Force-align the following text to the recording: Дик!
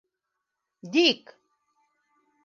Дик! 0.95 1.23